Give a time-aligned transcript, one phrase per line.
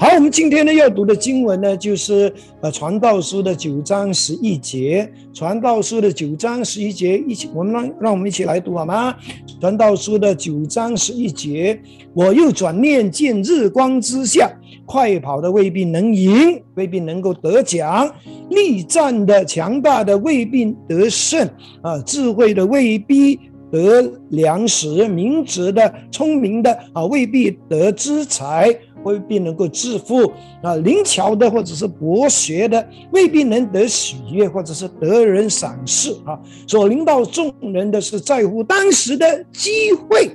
[0.00, 9.12] 好，我们今天呢要读的经文呢，就是呃《传道书》的九章十一节，《传道书》的九章十一节，一起我们让让我们一起来读好吗？
[9.60, 11.78] 《传道书》的九章十一节，
[12.14, 14.50] 我又转念见日光之下，
[14.86, 18.08] 快跑的未必能赢，未必能够得奖；
[18.48, 21.46] 力战的强大的未必得胜，
[21.82, 23.38] 啊，智慧的未必
[23.70, 28.74] 得粮食，明智的聪明的啊未必得资财。
[29.04, 36.38] 未必能够致富啊，灵巧的或者是博学的，未必能得喜悦或者是得人赏识啊。
[36.66, 40.30] 所领导众人的是在乎当时的机会，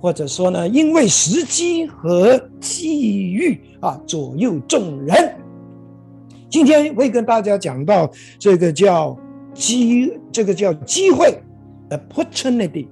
[0.00, 5.34] 或者说呢，因为时机和机遇啊，左右众人。
[6.48, 9.16] 今天会跟大家讲到这个叫
[9.54, 11.40] 机，这个叫机会
[11.90, 12.88] ，opportunity，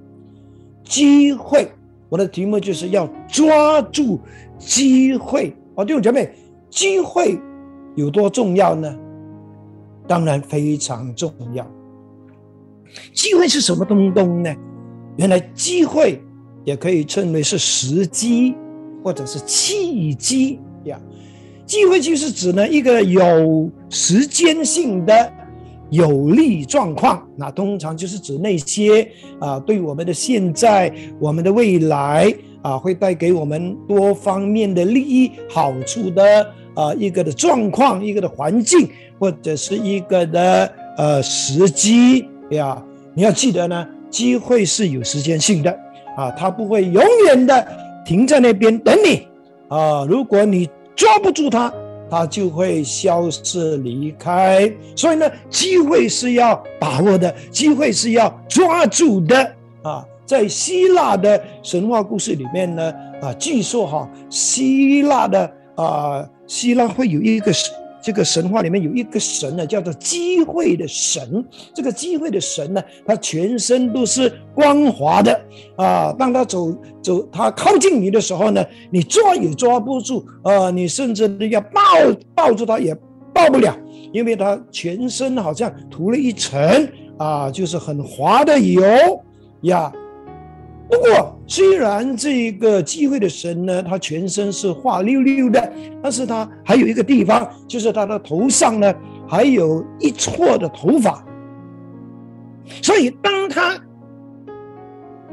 [0.85, 1.67] 机会。
[2.07, 4.19] 我的题目就是要抓住。
[4.59, 6.29] 机会哦，弟兄姐妹，
[6.69, 7.39] 机会
[7.95, 8.93] 有多重要呢？
[10.05, 11.65] 当然非常重要。
[13.13, 14.53] 机会是什么东东呢？
[15.17, 16.21] 原来机会
[16.65, 18.55] 也可以称为是时机，
[19.03, 20.99] 或者是契机呀。
[21.65, 25.33] 机会就是指呢一个有时间性的
[25.89, 29.07] 有利状况，那通常就是指那些
[29.39, 32.33] 啊对我们的现在、我们的未来。
[32.61, 42.81] 啊，会带给我们多方面的利益好处的啊，一个的状况，一个的环境，或者是一个的呃时机呀。
[43.13, 45.71] 你要记得呢，机会是有时间性的
[46.15, 47.67] 啊，它不会永远的
[48.05, 49.27] 停在那边等你
[49.67, 50.05] 啊。
[50.07, 51.73] 如果你抓不住它，
[52.09, 54.71] 它就会消失离开。
[54.95, 60.05] 所以呢，机会是要把握的，机会是要抓住的啊。
[60.29, 67.51] 在希腊的神话故事里面呢，啊，据说哈，希腊的啊，希腊会有一个，
[67.99, 71.43] 这个神话里面有一个神呢，叫做机会的神。
[71.73, 75.41] 这个机会的神呢，他全身都是光滑的
[75.77, 76.13] 啊。
[76.13, 76.71] 当他走
[77.01, 81.81] 走，他靠近你的时候呢，你抓也抓不住啊，你甚至要抱
[82.35, 82.95] 抱住他也
[83.33, 83.75] 抱不了，
[84.13, 86.87] 因为他全身好像涂了一层
[87.17, 88.83] 啊，就是很滑的油
[89.61, 89.91] 呀。
[90.89, 98.91] 不过，虽然这个机会的神呢，他全身是滑溜溜的，但是他还有一个地方，就是他的头上呢，
[99.27, 101.23] 还有一撮的头发。
[102.81, 103.79] 所以，当他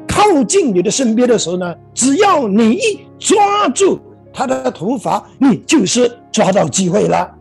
[0.06, 3.98] 靠近你的身边的时候呢，只要你一抓住
[4.34, 7.34] 他的头发，你就是抓到机会了。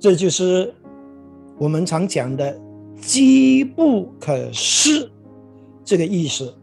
[0.00, 0.74] 这就是
[1.58, 2.58] 我们常讲的
[3.00, 5.08] “机不可失”。
[5.90, 6.54] 这个意思，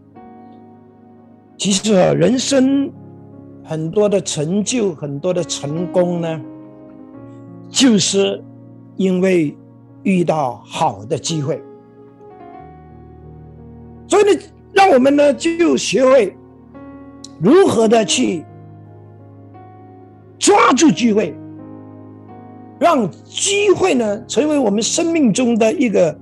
[1.57, 2.89] 其实啊，人生
[3.61, 6.41] 很多的成就、很多的成功呢，
[7.69, 8.41] 就是
[8.95, 9.53] 因为
[10.03, 11.61] 遇到好的机会。
[14.07, 14.39] 所以呢，
[14.71, 16.33] 让我们呢就学会
[17.41, 18.45] 如何的去
[20.39, 21.35] 抓住机会，
[22.79, 26.17] 让机会呢成为我们生命中的一个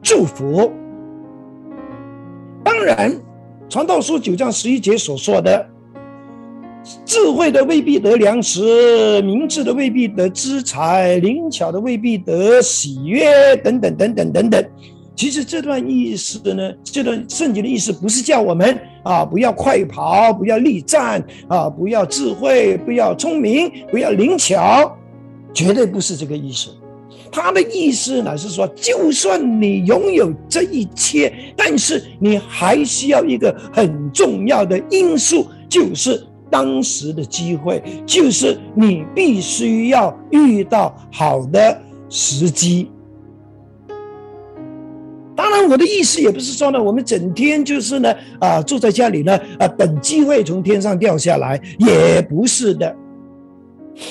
[0.00, 0.72] 祝福。
[2.86, 3.12] 然，
[3.68, 5.66] 《传道书》九章十一节所说的，
[7.04, 14.64] 智慧的未必得粮食，明智的未必得资财，灵巧的未必得喜悦，等等等等等等。
[15.16, 24.96] 其实这段意思呢，这段圣经的意思不是叫我们啊不要快跑，不要力战啊，不要智慧，不要聪明，不要灵巧，
[25.52, 26.68] 绝对不是这个意思。
[27.38, 42.90] 他的意思呢是说，就算你拥有这一切，但是你还需要一个很重要的因素，就是当时的机会，就是你必须要遇到好的时机。
[45.36, 52.96] 当然，我的意思也不是说呢，我们整天就是呢啊，坐在家里呢啊，等机会从天上掉下来，也不是的。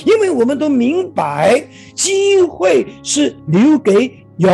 [0.05, 4.49] 因为我们都明白，机会是留给有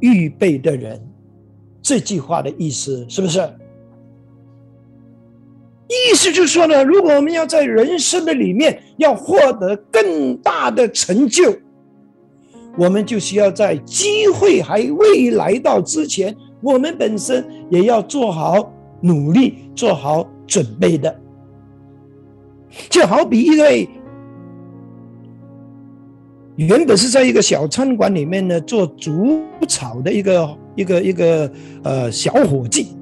[0.00, 1.00] 预备的人。
[1.82, 3.40] 这句话的意思是不是？
[5.88, 11.52] 意思就是说呢，如果我们要在人生的里面要获得更大的成就，
[12.78, 21.20] 我们就需要在机会还未来到之前，我们本身也要做好努力，做好准备的。
[22.88, 23.88] 就好比一位
[26.56, 31.50] 原本是在一个小餐馆里面呢做煮炒的一个一个一个
[31.82, 32.96] 呃小伙计，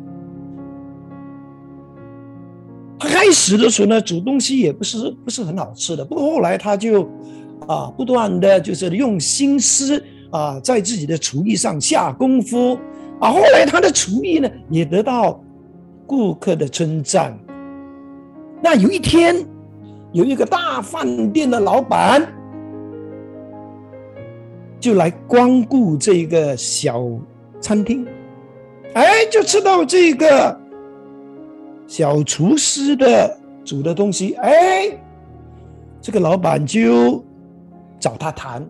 [2.98, 6.02] 他开开始的时候呢，煮东西也不是不是很好吃的。
[6.02, 7.02] 不过后来他就
[7.66, 12.78] 啊，不断的就是用心思啊，在自己的厨艺上下功夫
[13.20, 13.30] 啊。
[13.30, 15.38] 后来他的厨艺呢，也得到
[16.06, 17.38] 顾客的称赞。
[18.62, 19.44] 那有一天，
[20.12, 22.26] 有一个大饭店的老板
[24.80, 27.04] 就来光顾这个小
[27.60, 28.06] 餐厅，
[28.94, 30.58] 哎，就吃到这个。
[31.86, 33.34] 小厨师的
[33.64, 34.90] 煮的东西，哎，
[36.02, 37.24] 这个老板就
[37.98, 38.62] 找他谈，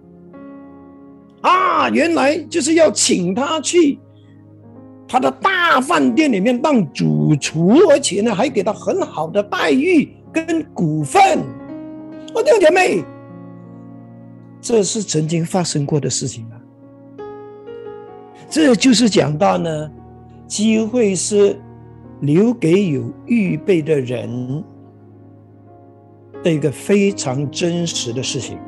[1.41, 3.99] 啊，原来就是要请他去
[5.09, 11.39] 他的大饭店里面当主厨，而且呢还给他很好的待遇跟股份。
[12.35, 13.05] 我弟兄姐妹，
[14.61, 16.55] 这是曾经发生过的事情啊。
[18.49, 19.91] 这就是讲到呢，
[20.47, 21.57] 机会是。
[22.23, 24.65] 留给有预备的人
[26.43, 28.59] 的一个非常真实的事情。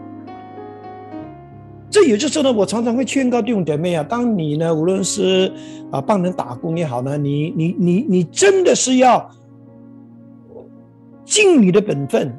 [1.91, 5.53] 这也就是呢，我常常会劝告弟兄姐妹啊，当你呢，无论是
[5.91, 9.29] 啊帮人打工也好呢，你你你你真的是要
[11.31, 12.37] 尽你的本分，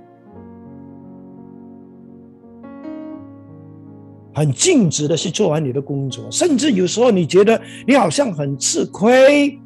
[4.35, 9.57] 很尽职的去做完你的工作，甚至有时候你觉得你好像很吃亏。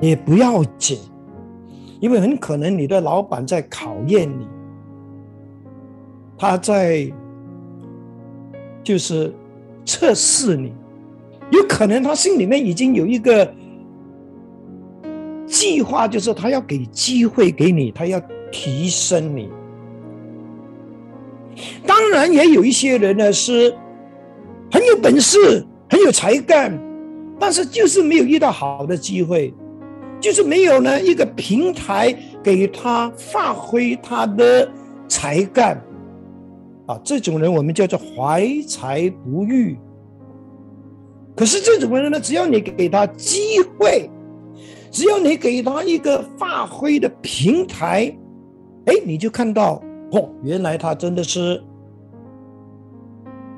[0.00, 0.96] 也不要紧，
[2.00, 4.46] 因为很可能你的老板在考验你，
[6.36, 7.12] 他在
[8.84, 9.34] 就是
[9.84, 10.72] 测试你，
[11.50, 13.52] 有可能他心里面已经有一个
[15.48, 18.20] 计划，就是他要给机会给你，他要
[18.52, 19.48] 提升你。
[21.86, 23.74] 当然，也有一些人呢是
[24.70, 26.78] 很有本事、很有才干，
[27.38, 29.52] 但是就是没有遇到好的机会。
[30.20, 32.12] 就是没有呢一个平台
[32.42, 34.68] 给他发挥他的
[35.06, 35.80] 才干，
[36.86, 39.78] 啊，这种人我们叫做怀才不遇。
[41.36, 44.10] 可是这种人呢，只要你给他机会，
[44.90, 48.16] 只要你给他一个发挥的平台，
[48.86, 49.82] 哎，你就看到
[50.12, 51.62] 哦，原来他真的是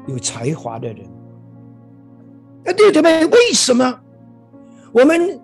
[0.07, 0.99] 有才华的人。
[2.65, 4.01] 哎，弟兄们，为什么
[4.93, 5.41] 我们？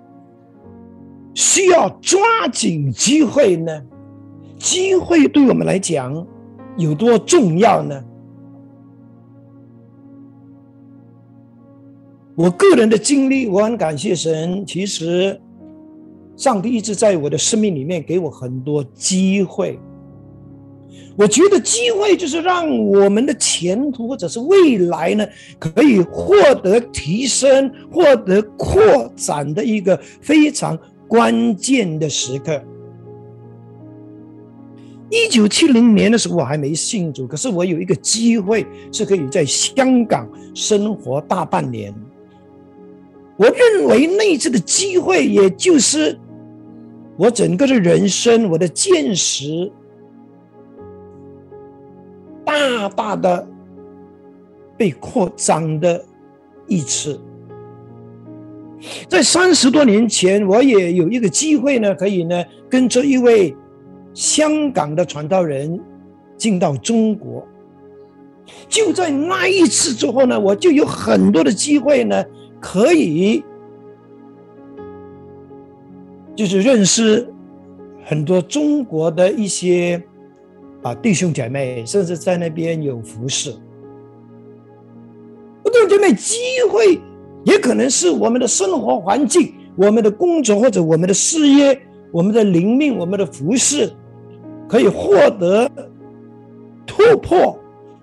[1.39, 2.19] 需要抓
[2.51, 3.83] 紧机会呢？
[4.57, 6.27] 机会对我们来讲
[6.79, 8.03] 有多重要呢？
[12.35, 14.65] 我个人的经历，我很感谢神。
[14.65, 15.39] 其实，
[16.37, 19.79] 上帝一直在我的生命里面给我很多机会。
[21.17, 25.27] 我觉得机会就是让我们的前途或者是未来呢，
[25.59, 30.79] 可以获得提升、获得扩展的一个非常。
[31.09, 32.61] 关键的时刻，
[35.09, 41.95] 一九七零年的时候，我还没信主，可是我有一个机会是可以在香港生活大半年。
[43.37, 46.19] 我认为那次的机会，也就是
[47.17, 49.73] 我整个的人生，我的见识
[52.45, 53.49] 大大的
[54.77, 56.05] 被扩张的
[56.67, 57.19] 一次。
[59.09, 63.57] 在三十多年前，我也有一个机会呢，可以呢跟着一位
[64.13, 65.81] 香港的传道人
[66.37, 67.47] 进到中国。
[68.69, 72.23] 就在那一次之后呢，我就有很多的机会呢，
[72.61, 73.43] 可以
[76.37, 77.27] 就是认识
[78.05, 80.01] 很多中国的一些
[80.83, 83.51] 啊弟兄姐妹，甚至在那边有服侍。
[85.65, 86.37] 弟兄姐妹，机
[86.71, 87.01] 会。
[87.45, 93.89] 也可能是我们的生活环境、我们的工作或者我们的事业、我们的灵命、我们的服饰，
[94.69, 95.71] 可以获得
[96.85, 97.57] 突破、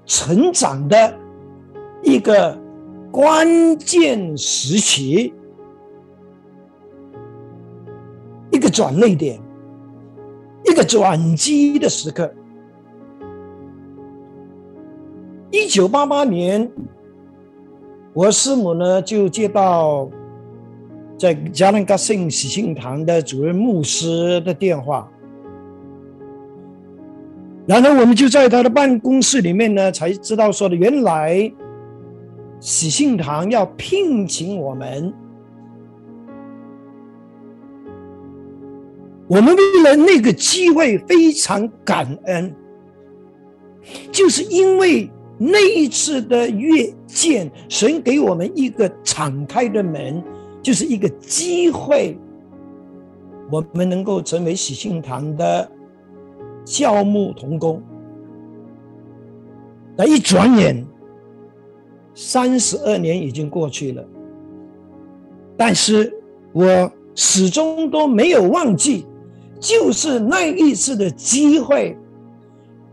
[0.06, 1.14] 成长的
[2.04, 2.58] 一个
[3.12, 5.34] 关键时期，
[8.74, 9.40] 转泪点，
[10.66, 12.34] 一个转机的时刻。
[15.52, 16.70] 一九八八年。
[18.16, 20.08] 我师母呢，就接到
[21.18, 25.12] 在加兰加圣喜庆堂的主任牧师的电话，
[27.66, 31.52] 然后我们就在他的办公室里面呢，才知道说的，原来
[32.60, 35.12] 喜庆堂要聘请我们，
[39.34, 42.54] 我们为了那个机会非常感恩，
[44.12, 45.10] 就是因为。
[45.46, 50.24] 那一次的阅见，神给我们一个敞开的门，
[50.62, 52.16] 就是一个机会，
[53.52, 55.70] 我们能够成为喜庆堂的
[56.64, 57.82] 教牧同工。
[59.98, 60.86] 那一转眼，
[62.14, 64.06] 三十二年已经过去了，
[65.58, 66.14] 但是
[66.54, 69.06] 我始终都没有忘记，
[69.64, 71.98] 就是那一次的机会，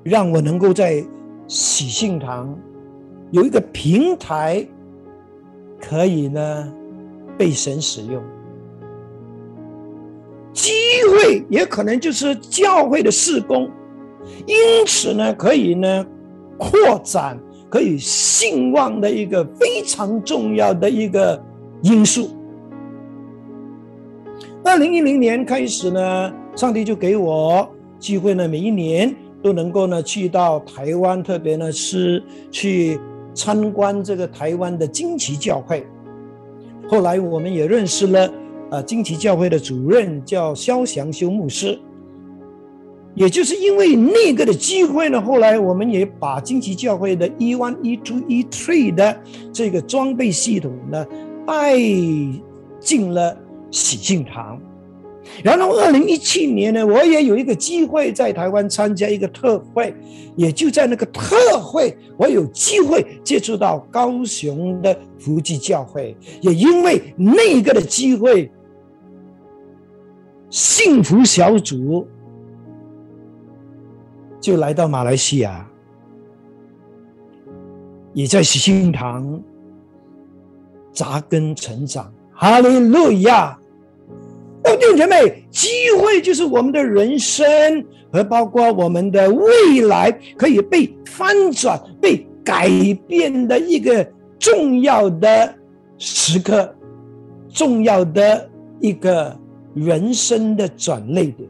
[0.04, 1.04] 让我能够在
[1.48, 2.56] 喜庆堂
[3.32, 4.64] 有一个平台，
[5.80, 6.72] 可以呢
[7.36, 8.22] 被神使用。
[10.52, 10.70] 机
[11.12, 13.68] 会也可能就是教会的事工，
[14.46, 16.06] 因此呢，可以呢。
[16.62, 21.42] 扩展可以兴旺的一个非常重要的一个
[21.80, 22.28] 因素。
[24.62, 32.98] 二零一零年开始呢，上帝就给我机会呢，每一年都能够呢去到台湾，特别呢是去
[33.34, 35.86] 参观这个台湾的惊奇教会。
[36.88, 38.30] 后来我们也认识了
[38.70, 41.78] 啊，惊奇教会的主任叫肖祥修牧师。
[43.14, 49.20] 也就是因为那个的机会呢，后来我们也把惊奇教会的 E One、E Two、Three 的
[49.52, 51.04] 这个装备系统呢
[51.46, 51.76] 带
[52.78, 53.36] 进了
[53.70, 54.60] 喜庆堂。
[55.42, 59.94] 然后二零一七年呢，我也有一个机会在台湾参加一个特会，
[60.36, 66.16] 也就在那个特会，我有机会接触到高雄的福基教会。
[66.40, 68.50] 也因为那个的机会，
[70.50, 72.06] 幸福小组。
[74.40, 75.68] 就来到马来西亚，
[78.14, 79.38] 也在喜庆堂
[80.94, 82.10] 扎根成长。
[82.32, 83.59] 哈利路亚！
[84.90, 85.68] 哦，弟兄姐妹，机
[86.00, 87.46] 会就是我们的人生
[88.12, 92.68] 和包括我们的未来可以被翻转、被改
[93.06, 94.04] 变的一个
[94.38, 95.54] 重要的
[95.96, 96.74] 时刻，
[97.48, 98.48] 重要的
[98.80, 99.36] 一个
[99.74, 101.48] 人生的转捩点。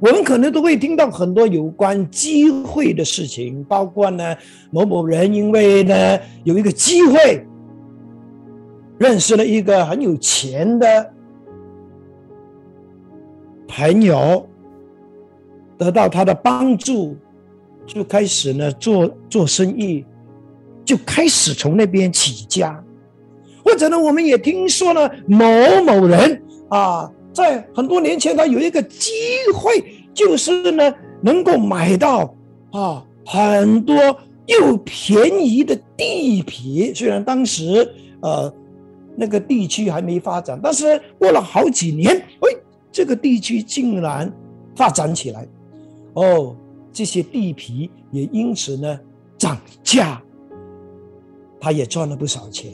[0.00, 4.34] 我们可能都会听到很多有关机会的事情，包括呢，
[4.70, 7.44] 某某人因为呢有一个机会，
[9.00, 11.10] 认识了一个很有钱的
[13.66, 14.46] 朋友，
[15.78, 17.16] 得到他的帮助，
[17.86, 20.04] 就开始呢做做生意，
[20.84, 22.84] 就开始从那边起家，
[23.64, 25.46] 或者呢，我们也听说了某
[25.86, 27.10] 某人啊。
[27.32, 29.12] 在很多年前，他有一个机
[29.54, 30.92] 会，就是呢，
[31.22, 32.34] 能够买到
[32.72, 33.96] 啊很多
[34.46, 36.92] 又便宜的地皮。
[36.92, 37.88] 虽然当时
[38.20, 38.52] 呃
[39.20, 42.56] 那个地区还没发展，但是过了好几年，喂，
[42.90, 44.32] 这个地区竟然
[44.74, 45.46] 发展起来，
[46.14, 46.56] 哦，
[46.90, 48.98] 这些地皮也因此呢
[49.36, 50.22] 涨价，
[51.60, 52.72] 他也赚了不少钱。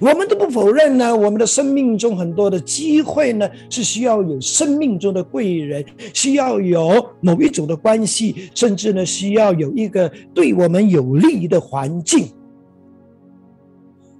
[0.00, 5.84] 我们都不否认呢，我们的生命中很多的机会呢，是需要有生命中的贵人，
[6.14, 12.26] 需要有某一种的关系，甚至呢，需要有一个对我们有利的环境。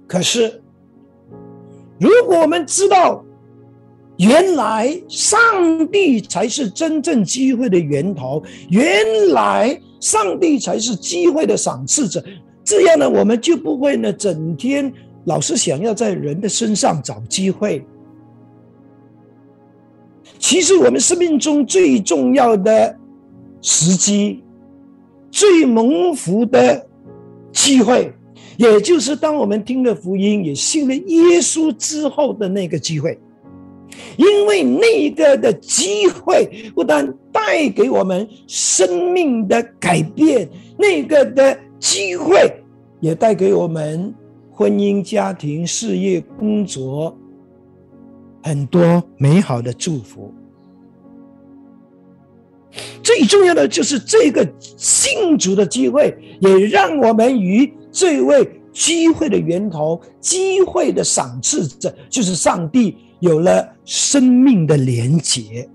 [0.07, 0.61] 可是，
[1.99, 3.23] 如果我们知道，
[4.17, 12.23] 原来上帝才是真正机会的源头，原来上帝才是机会的赏赐者，
[12.63, 14.91] 这样呢，我们就不会呢，整天。
[15.25, 17.85] 老是想要在人的身上找机会，
[20.39, 22.97] 其实我们生命中最重要的
[23.61, 24.41] 时机、
[25.29, 26.87] 最蒙福的
[27.51, 28.13] 机会，
[28.57, 33.17] 也就是当我们听了福音、也信了耶稣之后的那个机会。
[34.17, 42.51] 因为那个的机会不但带给我们生命的改变，那个的机会
[42.99, 44.13] 也带给我们。
[44.49, 47.15] 婚姻、家庭、事业、工作，
[48.41, 50.33] 很多美好的祝福。
[53.03, 65.67] 最重要的就是这个信主的机会，也让我们与这位机会的源头、机会的赏赐者，就是上帝，有了生命的连结。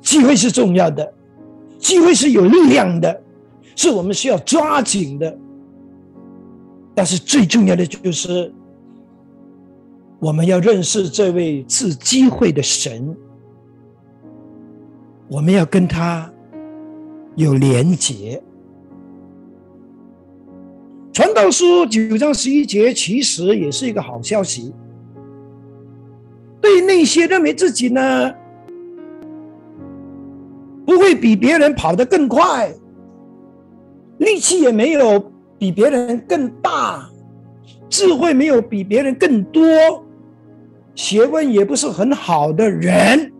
[0.00, 1.12] 机会是重要的，
[1.76, 3.20] 机会是有力量的，
[3.74, 5.36] 是我们需要抓紧的。
[6.94, 8.54] 但是最重要的就是，
[10.20, 13.16] 我们要认识这位赐机会的神，
[15.26, 16.32] 我们要跟他
[17.34, 18.40] 有连结。
[21.12, 24.72] 传道书九章十一节其实也是一个好消息，
[26.60, 28.32] 对那些认为自己呢
[30.86, 32.72] 不会比别人跑得更快，
[34.18, 35.30] 力气也没有。
[35.58, 37.08] 比别人更大，
[37.88, 39.62] 智慧没有比别人更多，
[40.96, 43.32] 学问也不是很好的人，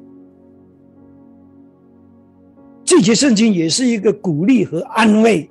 [2.85, 5.51] 这节圣经也是一个鼓励和安慰。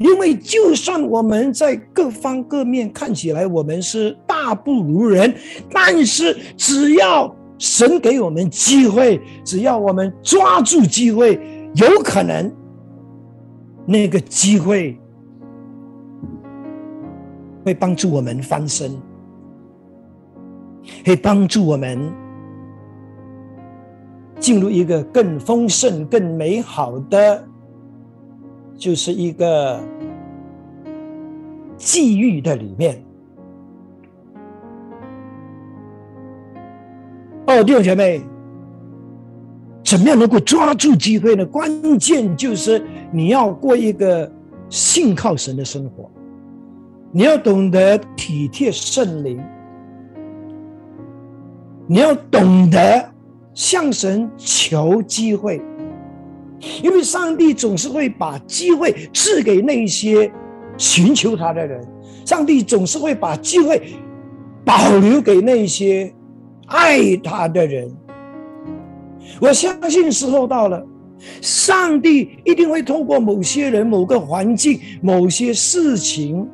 [0.00, 5.34] 因为就算我们在各方各面看起来我们是大不如人，
[5.72, 11.40] 但是只要神给我们机会，只要我们抓住机会，
[11.74, 12.52] 有可能
[13.86, 14.98] 那个机会
[17.64, 18.90] 会帮助我们翻身，
[21.04, 22.12] 会帮助我们
[24.38, 27.47] 进入一个更丰盛、更美好的。
[28.78, 29.80] 就是一个
[31.76, 33.02] 际遇的里面。
[37.46, 38.20] 哦，弟兄姐妹，
[39.82, 41.44] 怎么样能够抓住机会呢？
[41.44, 42.80] 关键就是
[43.10, 44.30] 你要过一个
[44.68, 46.08] 信靠神的生活，
[47.10, 49.42] 你要懂得体贴圣灵，
[51.86, 53.10] 你要懂得
[53.54, 55.60] 向神求机会。
[56.82, 60.30] 因为上帝总是会把机会赐给那些
[60.76, 61.86] 寻求他的人，
[62.24, 63.94] 上帝总是会把机会
[64.64, 66.12] 保留给那些
[66.66, 67.90] 爱他的人。
[69.40, 70.84] 我相信时候到了，
[71.40, 76.48] 上帝一定会通过某些人、某个环境、某些事情，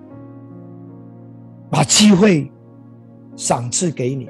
[1.71, 2.51] 把机会
[3.37, 4.29] 赏赐给你。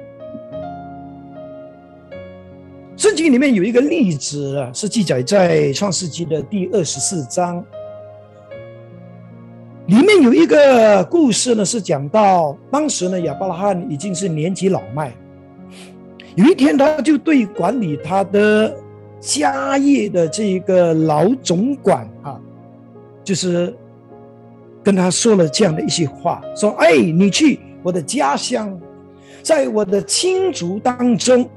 [3.05, 7.63] 圣经里面有一个例子啊，是记载在创世纪的第二十四章。
[9.85, 15.13] 里面有一个故事呢，是讲到当时呢，亚伯拉罕已经是年纪老迈。
[16.33, 18.75] 有一天，他就对管理他的
[19.19, 22.41] 家业的这一个老总管啊，
[23.23, 23.71] 就是
[24.81, 28.75] 跟他说了这样的一些话：说，哎，你去我的家乡，
[29.43, 31.47] 在我的亲族当中。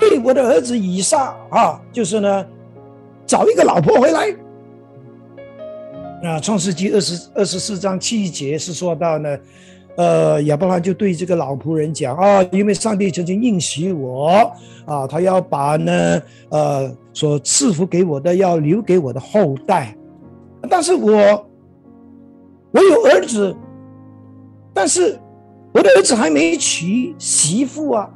[0.00, 2.46] 对我的儿子以撒啊，就是呢，
[3.26, 4.34] 找一个老婆回来。
[6.22, 9.38] 啊，创世纪二十二十四章七节是说到呢，
[9.96, 14.52] 呃，亚伯拉罕就对这个老仆人讲啊，因为上帝曾经应许我
[14.84, 19.96] 啊，他要把呢，呃，所赐福给我的要留给我的后代，
[20.68, 21.12] 但是我
[22.72, 23.56] 我有儿子，
[24.74, 25.18] 但是
[25.72, 28.10] 我的儿子还没娶媳妇啊。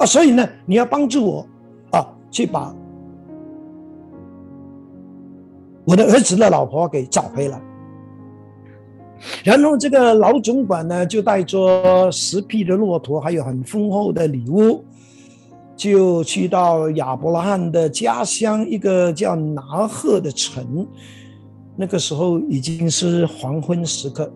[0.00, 1.46] 啊，所以呢，你要帮助我
[1.92, 2.74] 啊，去把
[5.84, 7.60] 我的儿子的老婆给找回来。
[9.44, 14.82] 然后这个老总管呢，就带着十匹的骆驼，还有很丰厚的礼物，
[15.76, 20.86] 就去到亚伯拉罕的家乡一个叫拿赫的城。
[21.76, 24.32] 那个时候已经是黄昏时刻。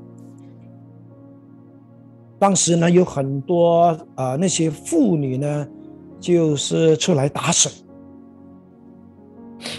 [2.45, 5.67] 当时呢，有很多啊，那些妇女呢，
[6.21, 7.73] 就是出来打水。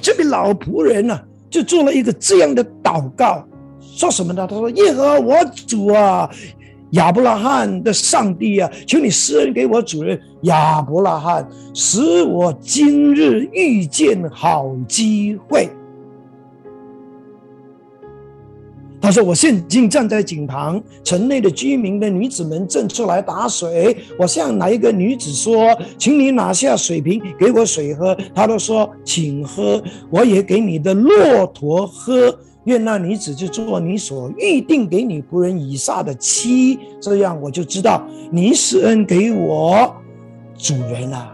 [0.01, 1.15] 这个老仆人呢，
[1.47, 3.47] 就做了一个这样的祷告，
[3.79, 4.47] 说什么呢？
[4.49, 5.35] 他说：“耶和我
[5.67, 6.27] 主啊，
[6.93, 15.69] 亚伯拉罕的上帝啊，求你施恩给我主人亚伯拉罕，使我今日遇见好机会。”
[19.05, 23.95] 他说：“我现今站在井旁，城内的居民的女子们正出来打水。
[24.17, 28.17] 我向哪一个女子说，请你拿下水瓶给我水喝。
[28.33, 29.79] 她都说，请喝。
[30.09, 32.35] 我也给你的骆驼喝。
[32.63, 36.79] 愿那女子就做你所预定给你仆人以撒的妻。
[36.99, 39.95] 这样我就知道你施恩给我
[40.57, 41.31] 主人了。”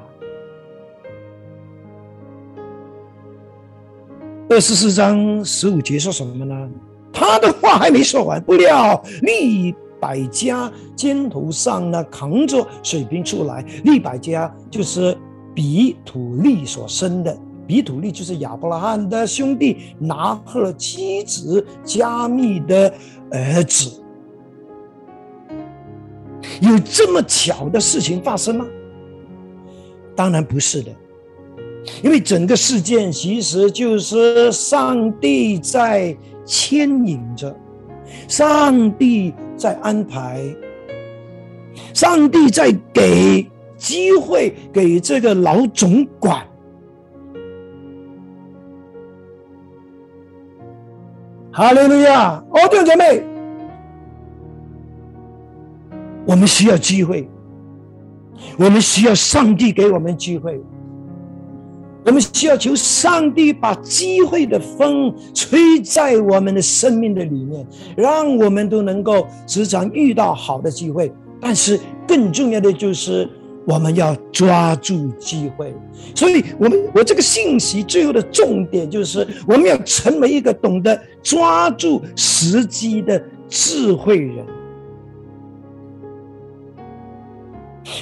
[4.50, 6.70] 二十四章十五节说什么呢？
[7.14, 13.62] 他的话还没说完，不料利百家肩头上呢扛着水瓶出来。
[13.84, 15.16] 利百家就是
[15.54, 22.92] 比土利所生的，比土利就是亚伯拉罕的兄弟拿赫妻子加密的
[23.30, 24.02] 儿子。
[26.62, 28.66] 有这么巧的事情发生吗？
[30.16, 30.92] 当然不是的，
[32.02, 36.18] 因为整个事件其实就是上帝在。
[36.46, 37.56] 牵引着，
[38.28, 40.44] 上帝在安排，
[41.94, 46.46] 上帝在给机会给这个老总管。
[51.54, 52.42] 哈利路亚！
[52.52, 53.24] 哦，弟兄姐妹，
[56.26, 57.30] 我们需要机会，
[58.58, 60.62] 我们需要上帝给我们机会。
[62.04, 71.12] 我们需要求上帝把机会的风吹在我们的生命的里面，让我们都能够时常遇到好的机会。
[71.40, 73.30] 但是更重要的就是，
[73.68, 75.74] 我们要抓住机会。
[76.16, 84.46] 所以，我们我这个信息最后的重点就是，我们要成为一个懂得抓住时机的智慧人。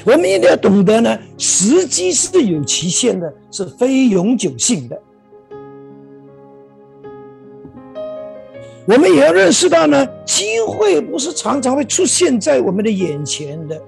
[0.05, 5.01] 我们一定要懂得呢，时机是有期限的，是非永久性的。
[8.85, 13.81] 我们也要认识到呢，机会不是常常会出现在我们的眼前的，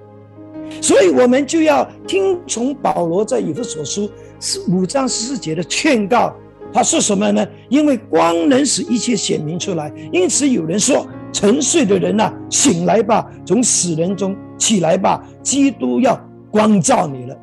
[0.79, 4.09] 所以我们就要听从保罗在以弗所书
[4.39, 6.35] 是五章十四节的劝告。
[6.73, 7.45] 他说什么呢？
[7.69, 11.07] 因为光能使一切显明出来，因此有人说。
[11.33, 13.25] 沉睡的人呐，醒来吧！
[13.45, 15.23] 从死人中起来吧！
[15.41, 16.15] 基督要
[16.51, 17.35] 光照你了。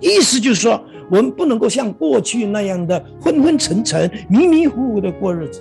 [0.00, 5.60] 意思就是说，我们不能够像过去那样的昏昏沉沉、迷迷糊糊的过日子。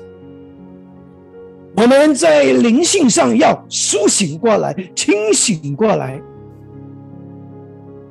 [1.75, 6.21] 我们在灵性上要苏醒过来、清醒过来。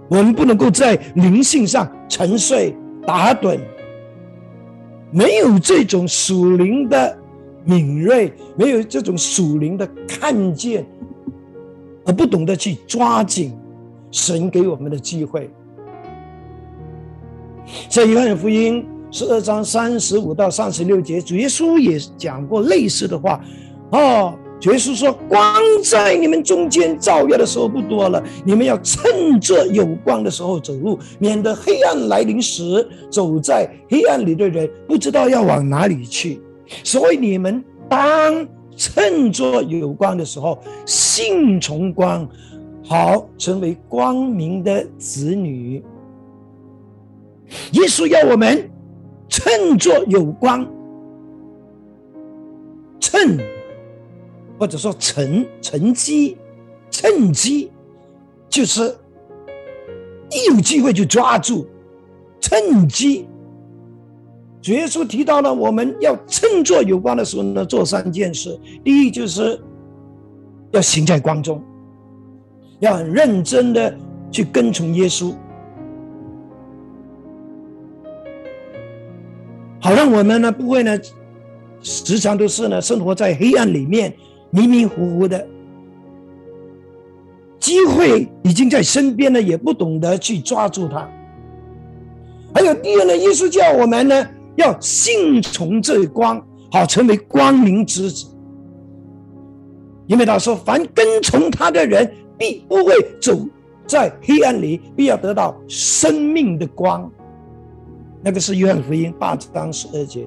[0.08, 3.60] 我们不能够在灵性上沉睡打盹，
[5.12, 7.16] 没有这种属灵的。
[7.62, 10.82] 敏锐，没有这种属灵的看见，
[12.10, 13.56] 而不懂得去抓紧
[14.10, 15.48] 神给我们的机会。
[17.88, 23.40] 在约翰福音十二章三十五到三十六节，主耶稣也讲过类似的话。
[23.92, 36.40] 哦，主耶稣说：“光在你们中间照耀的时候不多了，你们要趁着有光的时候走路，免得黑暗来临时，走在黑暗里的人不知道要往哪里去。”
[36.82, 38.44] 所以你们当
[38.80, 42.26] 趁着有光的时候，信从光，
[42.82, 45.84] 好成为光明的子女。
[47.72, 48.70] 耶稣要我们
[49.28, 50.66] 趁着有光，
[52.98, 53.38] 趁
[54.58, 56.38] 或者说乘乘机，
[56.90, 57.70] 趁机
[58.48, 58.96] 就是
[60.30, 61.66] 一有机会就抓住，
[62.40, 63.26] 趁机。
[64.62, 68.58] 主耶稣提到了，我们要趁着有光的时候呢，做三件事。
[68.84, 69.58] 第一，就是
[70.72, 71.62] 要行在光中，
[72.78, 73.96] 要很认真的
[74.30, 75.34] 去跟从耶稣，
[79.80, 80.98] 好让我们呢不会呢
[81.80, 84.14] 时常都是呢生活在黑暗里面，
[84.50, 85.46] 迷迷糊糊的。
[87.58, 91.08] 机会已经在身边了，也不懂得去抓住它。
[92.54, 94.28] 还有第二呢，耶稣叫我们呢。
[94.56, 98.26] 要信从这光，好成为光明之子。
[100.06, 103.38] 因为他说：“凡跟从他的人，必不会走
[103.86, 107.08] 在黑暗里，必要得到生命的光。”
[108.22, 110.26] 那个是约翰福音八章十二节。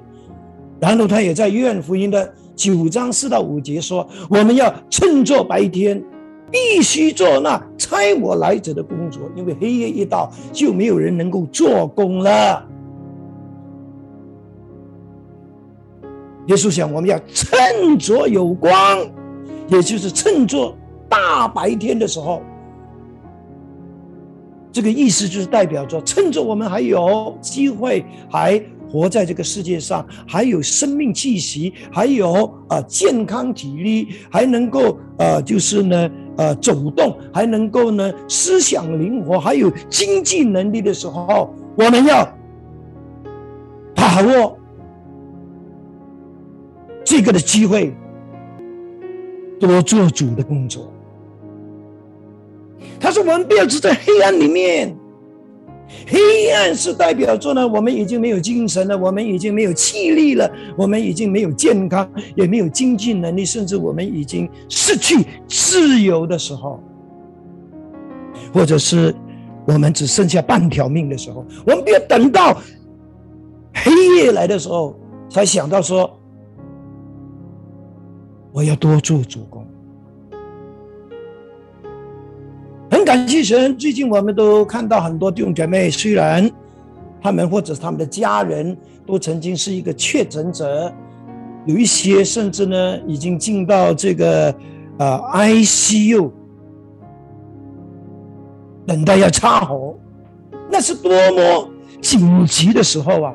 [0.80, 6.02] 然后他也在约翰福音的九章四到五节说：“我们要趁着白天，
[6.50, 12.66] 必须做那差我来者的工作，因为黑夜一到，就没有人能够做工了。”
[16.48, 19.00] 耶稣想，我们要趁着有光，
[19.68, 20.76] 也就是趁着
[21.08, 22.42] 大白天的时候。
[24.72, 42.28] 这个意思就是代表着，趁着我们还有机会，还活在这个世界上，还有生命气息，还有啊健康体力，还能够呃就是呢呃走动，还能够呢思想灵活，还有经济能力的时候，我们要
[43.96, 44.58] 把握。
[47.16, 47.96] 这个的机会，
[49.60, 50.92] 多做主的工作。
[53.00, 54.98] 他说：“我们不要只在黑暗里面，
[56.08, 66.82] 黑暗是代表着呢，我们已经没有精神了，我们已经没有气力了，我们已经没有健康，也没有经济能力，甚至我们已经失去自由的时候，
[68.52, 69.14] 或者是
[69.68, 72.60] 我们只剩下半条命的时候，我们不要等到
[73.72, 75.00] 黑夜来的时候
[75.30, 76.12] 才想到说。”
[78.54, 79.66] 我要多做主公。
[82.92, 86.50] 很感谢神，最近我们都看到很多弟兄姐妹，虽然
[87.20, 90.94] 他们或者他们的家人都曾经是一个确诊者，
[91.66, 94.54] 有一些甚至呢已经进到这个
[95.00, 96.30] 呃 ICU，
[98.86, 99.98] 等待要插喉，
[100.70, 101.68] 那是多么
[102.00, 103.34] 紧急的时候啊！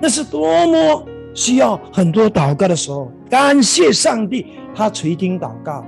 [0.00, 3.08] 那是多么需要很多祷告的时候。
[3.28, 5.84] 感谢上帝，他垂听祷告。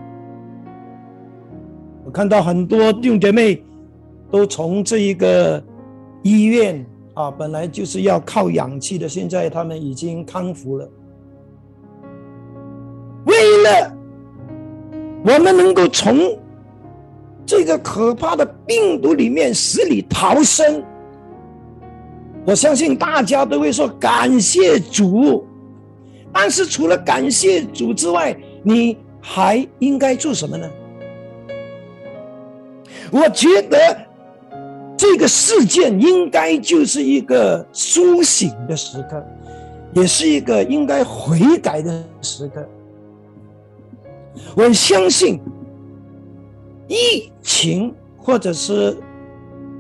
[2.05, 3.63] 我看到很多弟兄姐妹
[4.31, 5.63] 都从这一个
[6.23, 10.89] 医院啊，本来就是要靠氧气的，现在他们已经康复了。
[13.27, 13.97] 为了
[15.25, 16.17] 我们能够从
[17.45, 20.83] 这个可怕的病毒里面死里逃生，
[22.45, 25.46] 我相信大家都会说感谢主。
[26.39, 30.71] 但是除了感谢主之外，你还应该做什么呢？
[33.11, 33.97] 我觉得
[34.99, 39.25] 这个事件应该就是一个苏醒的时刻，
[39.95, 42.69] 也是一个应该悔改的时刻。
[44.55, 45.41] 我相信，
[46.87, 48.95] 疫情或者是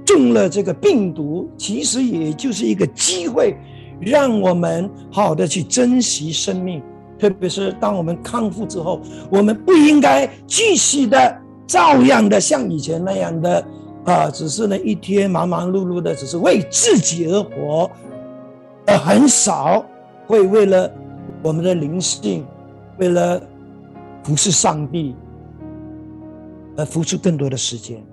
[0.07, 3.55] 中了这个病毒，其实也就是一个机会，
[4.01, 6.83] 让我们好好的去珍惜生命。
[7.19, 13.65] 特别是当我们康复之后，我们不应该继续的照样的像以前那样的
[14.05, 17.91] 啊，只是呢一天忙忙碌碌的，只是为自己而活，
[18.87, 19.85] 而很少
[20.27, 20.91] 会为了
[21.43, 22.47] 我们的灵性，
[22.99, 23.41] 为了。
[24.23, 25.15] 不是上帝，
[26.77, 28.05] 而付出更多的时间，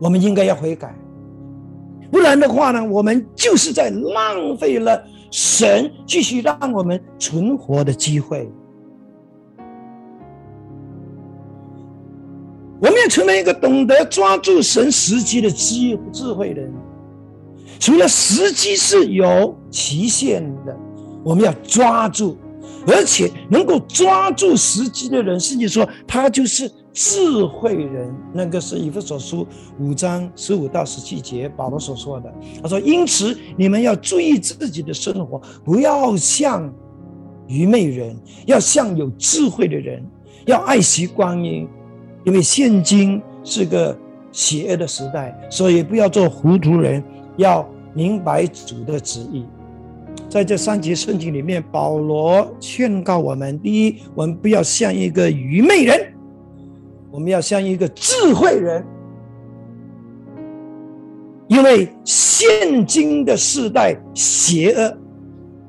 [0.00, 0.92] 我们应该要悔改，
[2.10, 8.48] 不然的话呢，我们就是在浪费了神继续让我们存活的机会。
[12.80, 16.72] 我们要成为一个懂得抓住神时机的智智慧人。
[17.78, 20.76] 除了时机是有期限的，
[21.24, 22.36] 我们要抓住。
[22.88, 28.12] 而且能够抓住时机的人，甚至说他就是智慧人。
[28.32, 29.46] 那个是以弗所书
[29.78, 32.34] 五章十五到十七节保罗所说的。
[32.62, 36.72] 他说：“因此你们要注意自己的生活，不要像
[37.48, 40.02] 愚昧人，要像有智慧的人，
[40.46, 41.68] 要爱惜光阴，
[42.24, 43.94] 因为现今是个
[44.32, 47.04] 邪恶的时代，所以不要做糊涂人，
[47.36, 49.44] 要明白主的旨意。”
[50.30, 55.94] 在这三节圣经里面，保罗劝告我们：第一，我们不要像一个愚昧人；
[57.16, 58.84] 我们要像一个智慧人。
[61.48, 64.98] 因为现今的时代邪恶，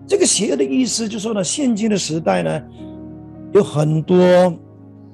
[0.05, 2.62] 这个邪恶的意思就是说呢，现今的时代呢，
[3.53, 4.17] 有很多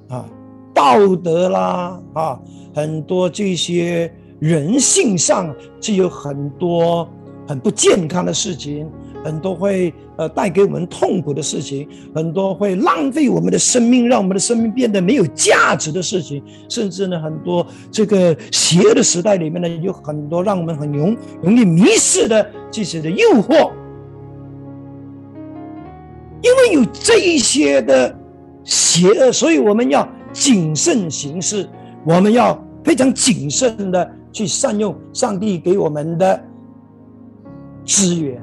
[0.10, 0.26] 啊
[0.74, 2.42] 道德啦啊，
[2.74, 7.08] 很多这些人性上是有很多
[7.48, 8.90] 很不健康的事情。
[9.24, 23.72] 很多会呃带给我们痛苦的事情，很多会浪费我们的生命，让我们的生命变得没有价值的事情，甚至呢，很多这个邪恶的时代里面呢，有很多让我们很容容易迷失的这些的诱惑。
[26.42, 28.14] 因为有这一些的
[28.66, 31.66] 邪恶，所以我们要谨慎行事，
[32.06, 36.44] 我们要非常谨慎的去善用上帝给我们的
[37.86, 38.43] 资源。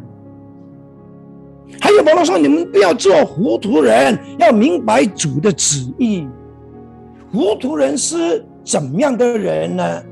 [1.78, 6.26] 还有保罗说：“你们不要做糊涂人，要明白主的旨意。
[7.30, 10.02] 糊涂人是怎么样的人呢？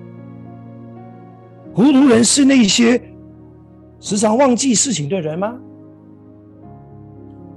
[1.72, 3.00] 糊涂人是那些
[4.00, 5.56] 时常忘记事情的人吗？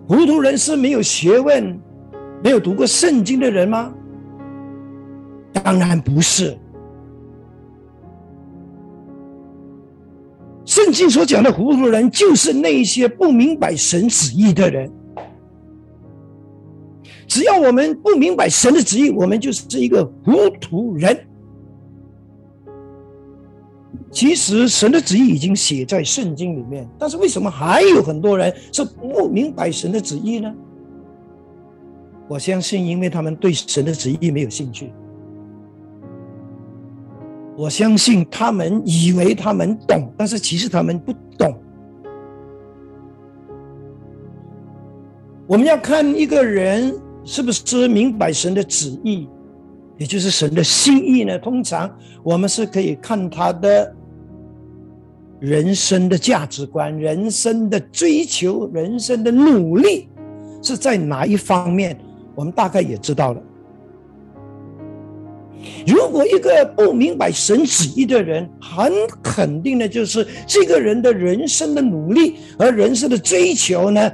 [0.07, 1.79] 糊涂人是没有学问、
[2.43, 3.93] 没有读过圣经的人吗？
[5.53, 6.57] 当然不是。”
[10.71, 14.89] 圣经所讲的糊涂人，就是那些不明白神旨意的人。
[17.27, 21.27] 只要我们不明白神的旨意，我们就是一个糊涂人。
[24.11, 30.55] 其实神的旨意已经写在圣经里面，但是为什么还有很多人是不明白神的旨意呢？
[32.29, 34.93] 我相信，因为他们对神的旨意没有兴趣。
[37.57, 41.53] 我相信他们以为他们懂，但是其实他们不懂。
[45.47, 49.27] 我们要看一个人是不是明白神的旨意，
[49.97, 51.37] 也就是神的心意呢？
[51.37, 53.93] 通常我们是可以看他的
[55.39, 60.07] 人生的价值观、人生的追求、人生的努力
[60.61, 61.99] 是在哪一方面，
[62.33, 63.41] 我们大概也知道了。
[65.85, 74.11] 如果一个不明白神旨意的人，很肯定的就是这个人的人生的努力和人生的追求呢，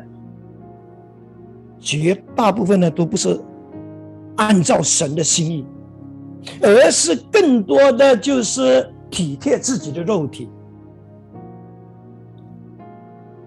[1.80, 3.40] 绝大部分呢都不是
[4.36, 5.66] 按照神的心意，
[6.62, 10.50] 而是更多的就是体贴自己的肉体，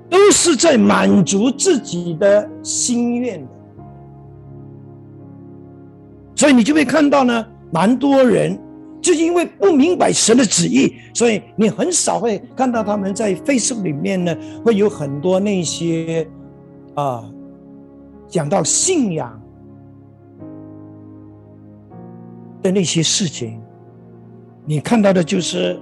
[0.09, 3.49] 都是在满足自己的心愿的，
[6.35, 7.47] 所以你就会看到呢。
[7.71, 8.59] 蛮多人
[9.01, 16.29] 就因为不明白神的旨意，所以你很少会看到他们在 Facebook 里面呢，会有很多那些
[16.95, 17.25] 啊
[18.29, 19.41] 讲到信仰
[22.63, 23.61] 的那些事情。
[24.67, 25.81] 你看到的就是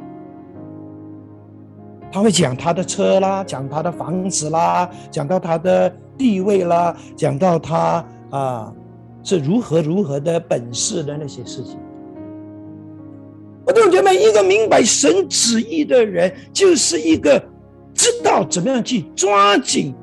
[2.12, 8.72] 他会讲他的车啦，讲他的房子啦，讲到他的地位啦，讲到他啊
[9.28, 11.78] 是如何如何的本事的那些事情。
[13.66, 17.38] 我弟兄姐妹，一个明白神旨意的人，就是一个
[17.92, 19.94] 知道怎么样去抓紧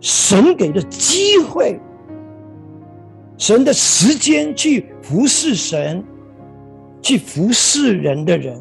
[0.00, 1.80] 神给的机会、
[3.38, 6.02] 神的时间去服侍神、
[7.00, 8.60] 去服侍人的人。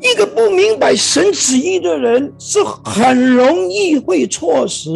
[0.00, 4.90] 一个不明白神旨意的人，是很容易会错失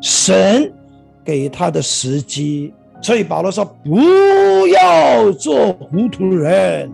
[0.00, 0.72] 神
[1.24, 2.72] 给他的时机。
[3.02, 6.90] 所以保罗说：“不要做糊涂人，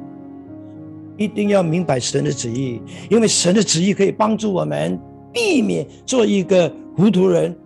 [1.16, 4.98] 一定要明白神的旨意，因为神的旨意可以帮助我们
[5.32, 7.56] 避免做一个糊涂人，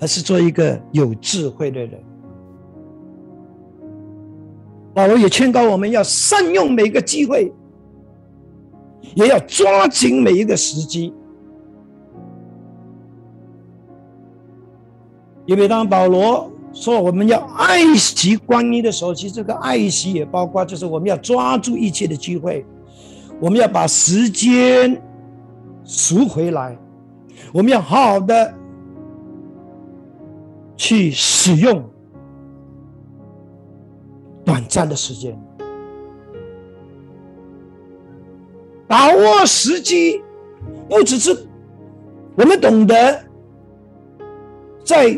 [0.00, 1.92] 而是做一个有智慧的人。”
[4.92, 7.50] 保罗也劝告我们要善用每个机会，
[9.14, 11.12] 也要抓紧每一个时机，
[15.46, 16.50] 因为当保罗。
[16.72, 22.64] 说我们要爱惜光阴的时候，其实这个爱惜也包括，就是我们要抓住一切的机会，
[23.40, 25.02] 我们要把时间
[25.82, 26.78] 赎回来，
[27.52, 28.54] 我们要好好的
[30.76, 31.82] 去使用
[34.44, 35.36] 短暂的时间，
[38.90, 40.20] 把握时机，
[40.88, 41.46] 不只是
[42.36, 43.24] 我们懂得
[44.84, 45.16] 在。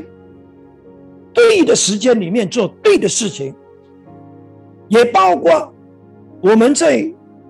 [1.34, 3.54] 对的时间里面做对的事情，
[4.88, 5.72] 也包括
[6.42, 6.98] 我们在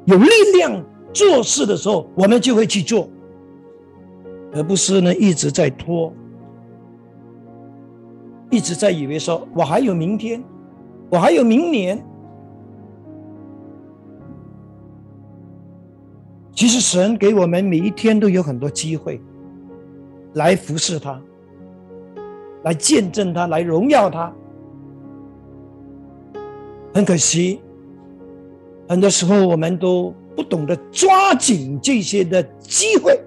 [0.05, 0.81] 有力量
[1.13, 3.11] 做事的时候，我们就会去做，
[4.55, 6.15] 而不是呢一直在拖，
[8.51, 10.41] 一直在以为说我还有明天，
[11.11, 12.01] 我还有明年。
[16.53, 19.21] 其实神给我们每一天都有很多机会
[20.35, 21.21] 来服侍他。
[22.65, 24.33] 来见证他，来荣耀他。
[26.95, 27.61] 很可惜，
[28.89, 33.19] 很多时候我们都不懂得抓紧这些的机会。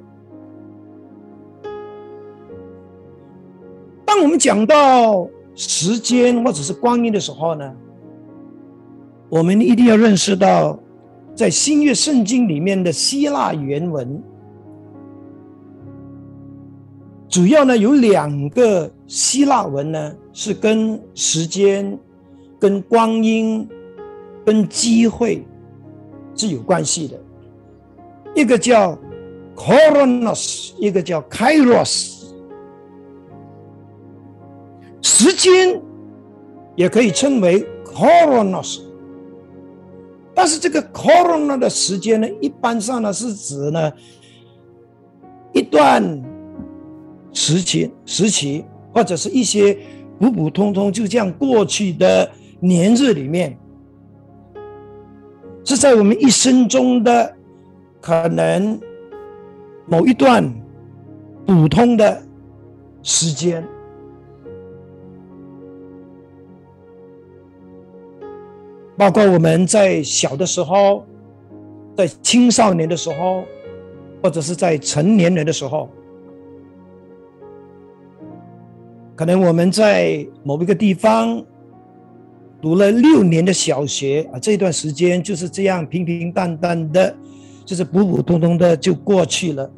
[4.05, 7.73] 当我们讲到时间或者是光阴的时候呢，
[9.27, 10.79] 我们一定要认识到，
[11.35, 14.23] 在新约圣经里面的希腊原文。
[17.27, 21.99] 主要呢有两个希腊文呢，是跟时间、
[22.57, 23.67] 跟光阴、
[24.45, 25.45] 跟机会
[26.33, 27.19] 是有关系的。
[28.33, 28.97] 一个叫
[29.55, 32.23] “coronos”，一个叫 “kairos”。
[35.01, 35.81] 时间
[36.75, 38.81] 也可以称为 “coronos”，
[40.35, 43.91] 但是这个 corona 的时间呢，一般上呢是指呢
[45.53, 46.21] 一段。
[47.37, 49.77] 时期、时期，或者是一些
[50.17, 53.59] 普普通通就这样过去的年日里面，
[55.65, 57.35] 是在我们一生中的
[57.99, 58.79] 可能
[59.85, 60.49] 某一段
[61.45, 62.23] 普通的
[63.03, 63.67] 时间，
[68.97, 71.05] 包括我们在小的时候，
[71.97, 73.43] 在青少年的时候，
[74.23, 75.89] 或者是在成年人的时候。
[79.15, 81.41] 可能我们在某一个地方
[82.61, 87.15] 读了六年的小学啊，这段时间就是这样平平淡淡的，
[87.65, 89.71] 就是普普通通的就过去了。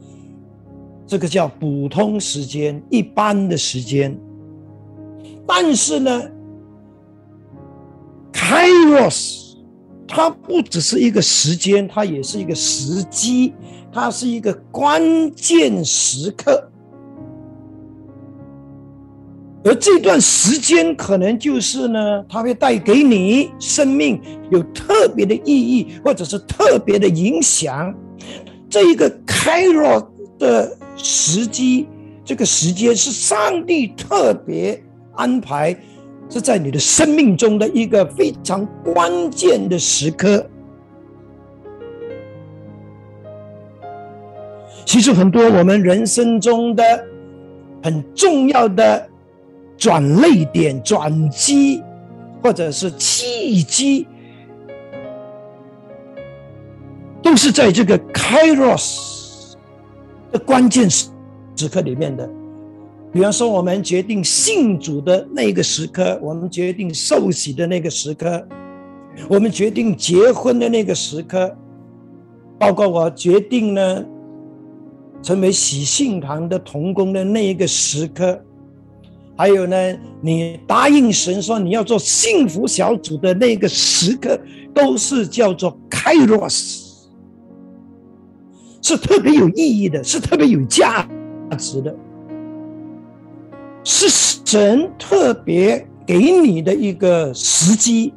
[1.05, 4.17] 这个叫普通时间，一般的时间。
[5.45, 6.21] 但是呢
[8.47, 9.55] ，Kairos，
[10.07, 13.53] 它不只是一个时间，它也是一个时机，
[13.91, 16.71] 它是一个关键时刻。
[19.65, 27.93] 而这段时间可能就是呢，它会带给你生命有特别的意义，或者是特别的影响。
[28.69, 31.85] 这一个开若的时机，
[32.23, 34.81] 这个时间是上帝特别
[35.15, 35.77] 安排，
[36.29, 40.45] 是在你的生命中的一个非常关键的时刻。
[44.85, 46.83] 其实很多我们人生中的
[47.83, 49.09] 很重要的。
[49.79, 51.83] 转泪点、转机，
[52.41, 54.07] 或者是契机，
[57.21, 59.53] 都是在这个 Kairos
[60.31, 61.09] 的关键时
[61.55, 62.27] 时刻里面的。
[63.17, 68.47] 比方说，我们决定信主的那个时刻，我们决定受洗的那个时刻，
[69.27, 71.57] 我们决定结婚的那个时刻，
[72.59, 74.05] 包括我决定呢
[75.23, 78.39] 成为喜信堂的童工的那一个时刻。
[79.35, 79.75] 还有呢，
[80.21, 84.39] 你答应神说你要做幸福小组的那个时刻，
[84.75, 87.07] 都是叫做 Kairos，
[88.83, 91.09] 是特别有意义的，是特别有价
[91.57, 91.95] 值的，
[93.89, 94.09] 是
[94.43, 98.13] 神特别给你的一个时机，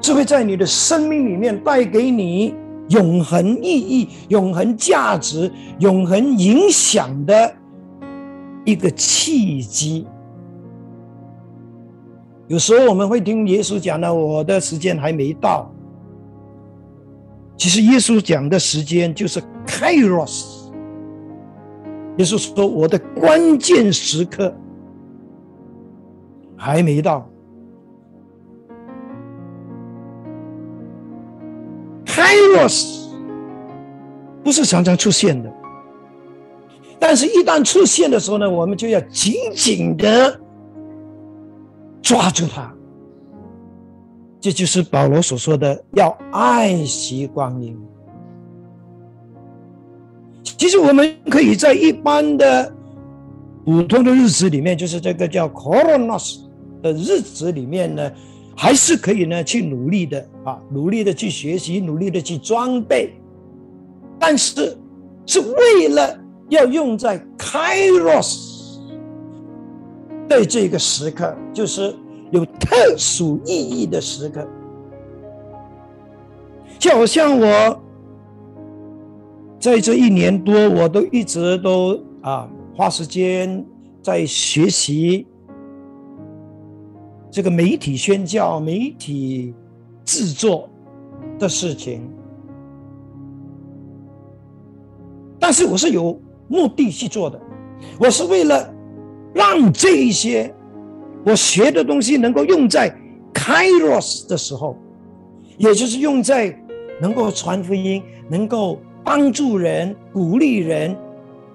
[0.00, 2.54] 这会在你的生命里面带给你
[2.88, 7.54] 永恒意义、永恒价值、永恒影响的。
[8.64, 10.06] 一个契机，
[12.46, 15.70] 有时候我们会听耶稣讲呢，我的时间还没到。
[17.56, 20.59] 其实耶稣讲的时间就是 Kairos。
[22.20, 24.54] 耶稣说我的关键时刻
[26.54, 27.26] 还没到。
[32.04, 33.08] Kairos
[34.44, 35.50] 不是常常出现的。
[36.98, 40.38] 但是，一旦出现的时候呢，我们就要紧紧的
[42.02, 42.70] 抓住它。
[44.38, 47.74] 这就是保罗所说的要爱惜光阴。
[50.60, 52.70] 其实，我们可以在一般的
[53.64, 56.40] 普通的日子里面，就是这个叫 Coronas
[56.82, 58.12] 的日子里面呢，
[58.54, 63.14] 还是可以呢去努力的啊，努力的去学习，努力的去装备。
[64.18, 64.76] 但是，
[65.24, 66.18] 是为了。
[66.50, 68.80] 要用在 Kairos
[70.28, 71.94] 的这个时刻，就是
[72.32, 74.44] 有特殊意义的时刻。
[76.76, 77.80] 就好像我
[79.60, 83.64] 在这一年多，我都一直都啊花时间
[84.02, 85.26] 在学习
[87.30, 89.54] 这个媒体宣教、媒体
[90.04, 90.68] 制作
[91.38, 92.10] 的事情，
[95.38, 96.20] 但是我是有。
[96.52, 97.40] 目的去做的，
[97.96, 98.74] 我是为了
[99.32, 100.52] 让这一些
[101.24, 102.92] 我学的东西能够用在
[103.32, 104.76] Kairos 的时候，
[105.58, 106.52] 也就是用在
[107.00, 110.96] 能够传福音、能够帮助人、鼓励人、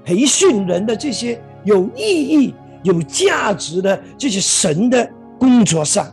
[0.03, 6.05] 培训人的这些有意义、有价值的这些神的工作上。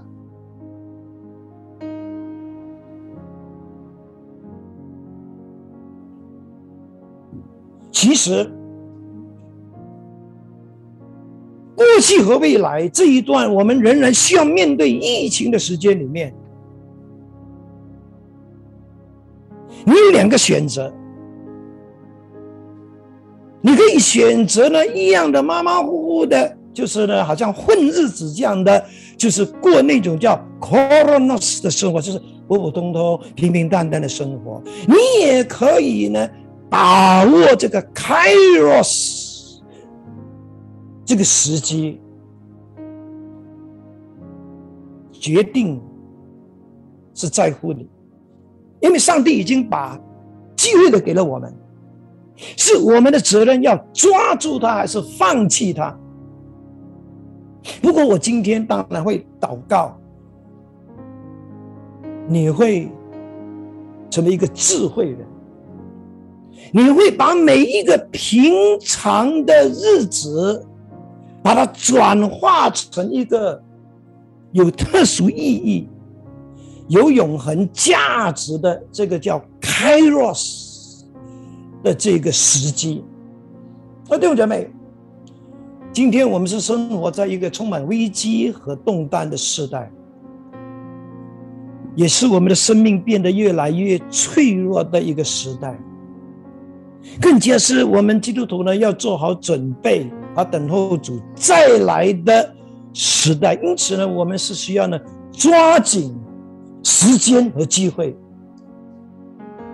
[7.91, 8.51] 其实。
[11.75, 16.33] 过去和未来这一段，我们仍然需要面对疫情的时间里面，
[19.85, 20.93] 你有两个选择，
[23.63, 28.85] 你可以选择呢一样的马马虎虎的，就是呢好像混日子这样的，
[29.17, 34.61] 就是过那种叫 coronas 的生活，就是普普通通、平平淡淡的生活。
[34.87, 36.29] 你也可以呢
[36.69, 39.21] 把握这个 kairos。
[41.05, 42.01] 这个时机
[45.13, 45.81] 决定
[47.13, 47.87] 是在乎你，
[48.81, 50.01] 因为上帝已经把
[50.57, 51.55] 机会的给了我们，
[52.37, 55.97] 是我们的责任要抓住它还是放弃它。
[57.81, 59.99] 不过我今天当然会祷告，
[62.29, 62.91] 你会
[64.11, 65.27] 成为一个智慧人，
[66.73, 70.67] 你会把每一个平常的日子。
[71.45, 73.61] 把它转化成一个
[74.53, 75.89] 有特殊意义、
[76.87, 80.62] 有永恒价值的这个叫 Kairos
[81.83, 83.05] 的这个时机。
[84.09, 84.71] 啊，弟兄姐妹，
[85.93, 89.91] 今天我们是生活在一个充满危机和动荡的时代，
[91.95, 95.79] 也是我们的生命变得越来越脆弱的一个时代，
[97.21, 100.11] 更加是我们基督徒呢要做好准备。
[100.35, 102.55] 而等候主再来的
[102.95, 104.99] 时代，因此呢，我们是需要呢
[105.31, 106.17] 抓紧
[106.83, 108.17] 时间和机会，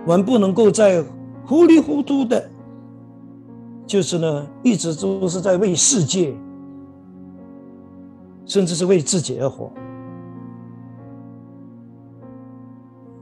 [0.05, 1.01] 我们不能够在
[1.49, 2.47] 糊里糊涂的，
[3.87, 6.31] 就是呢一直都是在为世界，
[8.45, 9.71] 甚至是为自己而活。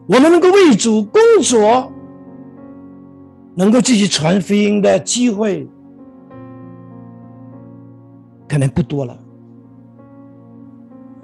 [0.08, 1.90] 我们能够为主工作，
[3.56, 5.66] 能够继续传福音的机会。
[8.46, 9.18] 可能不多了。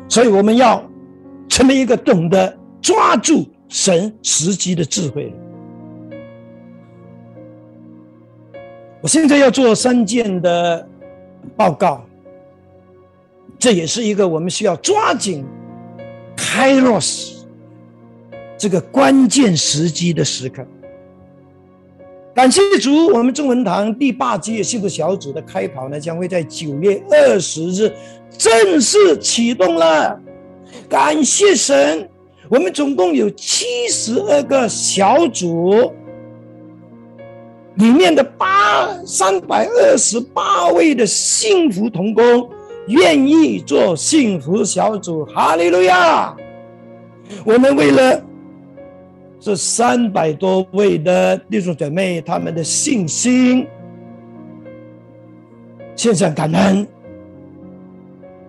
[0.08, 0.82] 所以我们要
[1.50, 5.34] 成为一个懂得抓住神时机的智慧人
[9.04, 10.88] 我现在要做三件的
[11.58, 12.06] 报告，
[13.60, 15.44] 这也是一个我们需要抓紧
[16.38, 17.46] 开落时
[18.58, 20.66] 这个关键时机的时刻。
[22.34, 27.94] 感谢主，我们中文堂第八届幸福小组的开跑呢，将会在九月二十日
[28.38, 30.18] 正式启动了。
[30.88, 32.10] 感谢神，
[32.48, 35.92] 我们总共有七十二个小组。
[37.76, 42.48] 里面的八三百二十八位的幸福童工
[42.88, 46.36] 愿意做幸福小组，哈利路亚！
[47.44, 48.22] 我们为了
[49.40, 53.66] 这三百多位的弟兄姐妹他们的信心，
[55.96, 56.88] 献上感恩。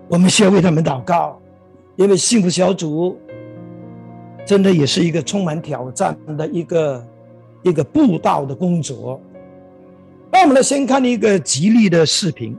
[0.06, 1.40] 我们需要为他们祷告，
[1.96, 3.18] 因为幸福小组
[4.44, 7.02] 真的也是一个充满挑战的一个。
[7.64, 9.20] 一个布道的工作，
[10.30, 12.56] 那我们来先看一个吉利的视频。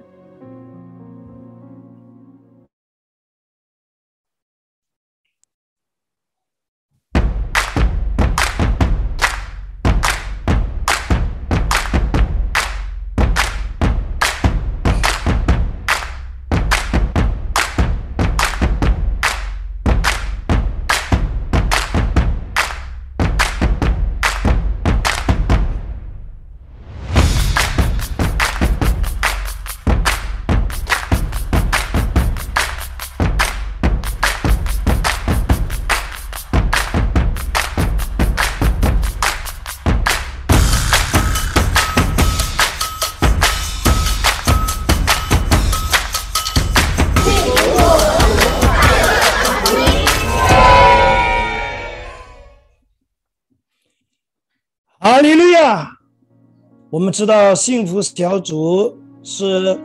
[56.96, 59.78] 我们知道幸福小组是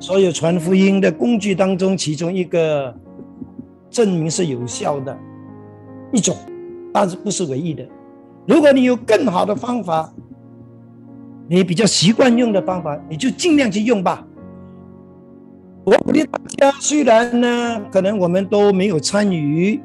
[0.00, 2.94] 所有传福音的工具当中其中一个
[3.90, 5.14] 证明是有效的
[6.10, 6.34] 一种，
[6.90, 7.86] 但是不是唯一的。
[8.46, 10.10] 如果你有更好的方法，
[11.50, 14.26] 你比较习惯用的方法，你就尽量去用吧。
[15.84, 19.78] 我鼓励大家，虽然呢，可能我们都没有参与。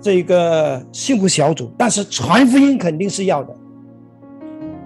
[0.00, 3.52] 这个幸福小组，但是传福音肯定是要的。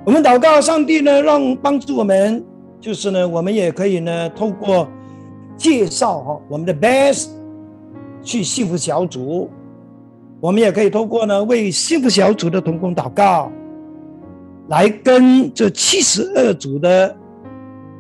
[0.05, 2.45] 我们祷告上帝呢，让帮助我们，
[2.81, 4.89] 就是呢，我们也可以呢，透过
[5.57, 7.29] 介绍哈我们的 best
[8.21, 9.49] 去幸福小组，
[10.41, 13.49] 我们也可以透过呢为幸福小组的同工祷告，
[14.69, 17.15] 来跟这七十二组的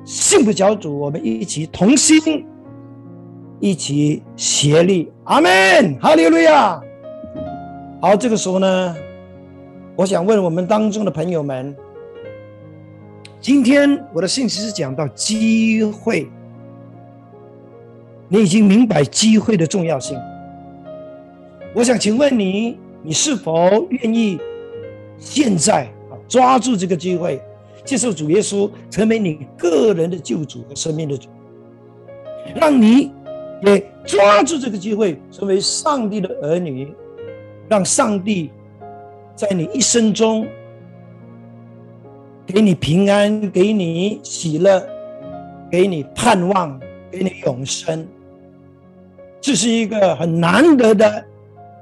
[0.04, 2.44] 幸福小组，我们一起同心，
[3.60, 5.08] 一起协力。
[5.22, 6.82] 阿门，哈利路亚。
[8.00, 8.96] 好，这个时候呢，
[9.94, 11.72] 我想问我们当中的朋友们，
[13.42, 16.28] 今天我的信息是讲到机会，
[18.28, 20.16] 你已经明白机会的重要性。
[21.74, 24.38] 我想请问你，你是否愿意
[25.18, 27.42] 现在啊抓住这个机会，
[27.84, 31.28] 接受主耶稣成为你个人的救主和生命的主，
[32.54, 33.10] 让你
[33.66, 36.94] 也抓住这个机会，成为上帝的儿女。
[37.68, 38.50] 让上帝
[39.34, 40.46] 在你一生中
[42.52, 44.86] 给你平安，给你喜乐，
[45.70, 46.78] 给你盼望，
[47.10, 48.06] 给你永生。
[49.40, 51.24] 这是一个很难得的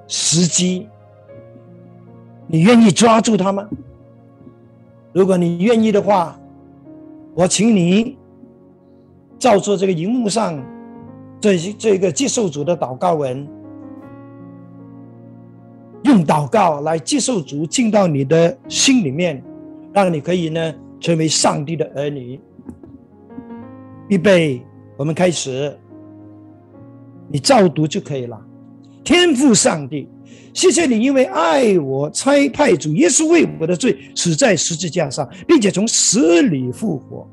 [0.06, 0.86] 时机，
[2.46, 3.68] 你愿意抓住它吗？
[5.12, 6.38] 如果你愿意的话，
[7.34, 8.16] 我请你
[9.40, 10.64] 照做这个荧幕上
[11.40, 13.44] 这这个接受主的祷告文。
[16.04, 19.42] 用祷告来接受主进到你的心里面，
[19.92, 22.40] 让你可以呢成为上帝的儿女。
[24.08, 24.62] 预备，
[24.96, 25.76] 我们开始。
[27.28, 28.40] 你照读就可以了。
[29.04, 30.08] 天父上帝，
[30.52, 37.28] 谢谢你，因为爱我，差派主耶稣为我的罪死在十字架上，并且从死里复活。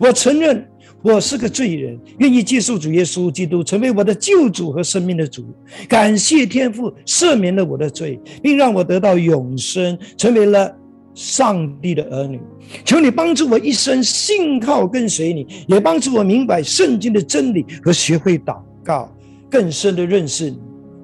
[0.00, 0.66] 我承认。
[1.00, 5.44] 我是个罪人，愿意接受主耶稣基督成为我的救主和生命的主。
[5.88, 10.76] 感谢天父赦免了我的罪，并让我得到永生，成为了
[11.18, 12.40] 上帝的儿女。
[12.84, 19.12] 求你帮助我一生信靠跟随你，也帮助我明白圣经的真理和学会祷告，
[19.50, 20.60] 更深的认识你，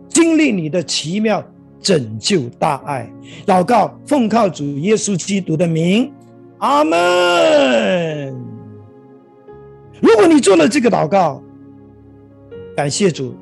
[0.08, 1.44] 经历你的奇妙
[1.80, 3.12] 拯救大爱。
[3.44, 6.12] 祷告奉靠主耶稣基督的名，
[6.58, 8.32] 阿门。
[10.00, 11.42] 如果你做了这个祷告，
[12.76, 13.34] 感谢主，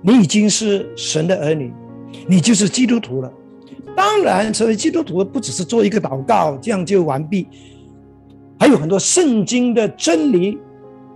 [0.00, 1.70] 你已经是神的儿女，
[2.26, 3.30] 你就是基督徒了。
[3.96, 7.48] 当然，成为基督徒不只是做一个祷告，这样就完毕，
[8.60, 10.58] 还有很多圣经的真理、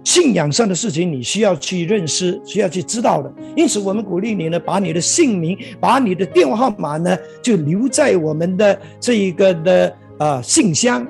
[0.03, 3.31] 信仰上的事情，你需要去认识、需要去知道的。
[3.55, 11.07] 因此，我们鼓励你呢，把你的姓名、把你的电话号码呢，就留在我们的这一个的呃信箱，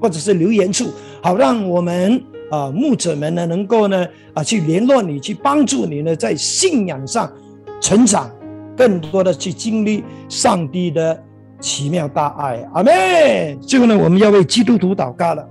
[0.00, 0.90] 或者是留言处，
[1.22, 4.04] 好让我们啊牧者们呢，能够呢
[4.34, 7.32] 啊去联络你，去帮助你呢，在信仰上
[7.80, 8.28] 成长。
[8.76, 11.22] 更多的去经历上帝的
[11.60, 13.56] 奇妙大爱，阿妹。
[13.60, 15.48] 最后呢，我们要为基督徒祷告了。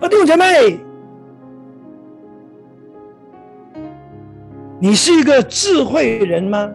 [0.00, 0.78] 啊，弟兄姐妹，
[4.78, 6.70] 你是一个智慧人吗？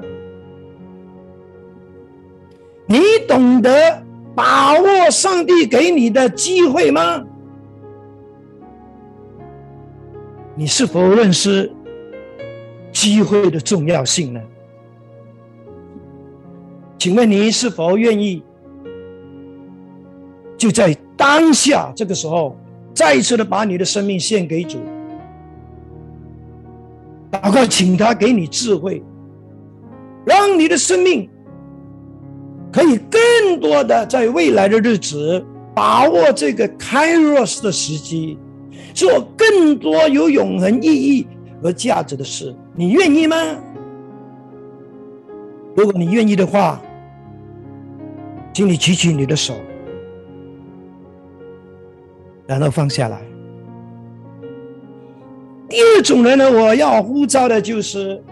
[2.87, 4.03] 你懂得
[4.35, 7.23] 把握上帝给你的机会吗？
[10.55, 11.71] 你是否认识
[12.91, 14.41] 机会的重要性呢？
[17.05, 18.41] 请问你是否愿意，
[20.57, 22.57] 就在当下这个时候，
[22.95, 24.79] 再一次的把你的生命献给主，
[27.31, 29.03] 祷告，请他给你智慧，
[30.25, 31.29] 让你的生命
[32.73, 35.45] 可以更多的在未来的日子
[35.75, 38.39] 把握这个开若斯的时机，
[38.95, 41.27] 做更多有永恒意义
[41.61, 42.51] 和价值的事。
[42.73, 43.37] 你愿意吗？
[45.75, 46.81] 如果你愿意的话。
[48.55, 49.53] 请你举起你的手，
[52.47, 53.21] 然后放下来。
[55.67, 58.23] 第二种人呢，我要呼召的就是：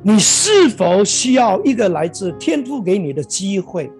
[0.00, 3.90] 你是否需要一个来自天父给你的机会？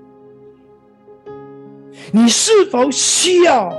[2.12, 3.76] 你是否需要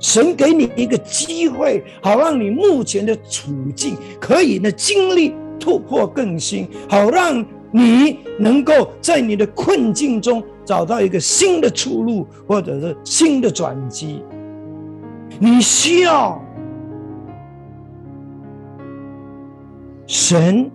[0.00, 7.44] 神给你一个机会，好让你目前的处境可以呢经历突破更新，好让。
[7.76, 14.22] 你能够在你的困境中找到一个新的出路，或者是新的转机。
[15.40, 16.40] 你需要
[20.06, 20.70] 神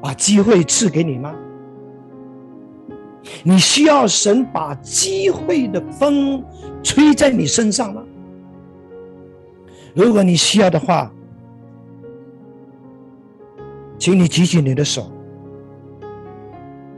[0.00, 1.34] 把机会赐给你吗？
[3.42, 6.44] 你需要神把机会的风
[6.80, 8.00] 吹在你身上吗？
[9.94, 11.12] 如果你需要的话，
[13.98, 15.11] 请你举起你的手。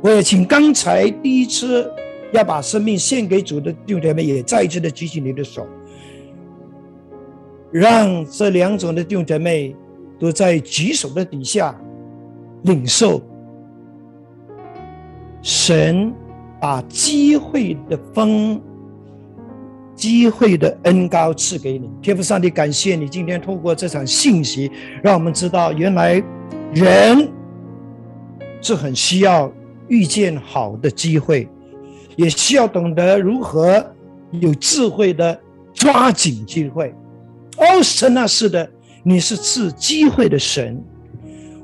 [0.04, 1.90] 我也请刚才第一次
[2.30, 5.66] 要把生命献给主的弟兄姐妹，也再一次的举起你的手，
[7.72, 9.74] 让这两种的弟兄姐妹
[10.18, 11.74] 都在举手的底下
[12.64, 13.22] 领受
[15.40, 16.12] 神
[16.60, 18.60] 把机会的风、
[19.94, 21.88] 机会的恩高赐给你。
[22.02, 24.70] 天父上帝，感谢你今天透过这场信息，
[25.02, 26.22] 让我们知道原来
[26.74, 27.26] 人
[28.60, 29.50] 是很需要。
[29.88, 31.48] 遇见好的机会，
[32.16, 33.84] 也需要懂得如何
[34.30, 35.38] 有智慧的
[35.72, 36.94] 抓紧机会。
[37.56, 38.68] 哦，神啊，是的，
[39.02, 40.82] 你是赐机会的神。